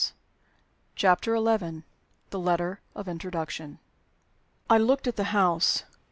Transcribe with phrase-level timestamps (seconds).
[0.95, 1.83] CHAPTER XI.
[2.31, 3.77] THE LETTER OF INTRODUCTION.
[4.67, 5.83] I LOOKED at the house.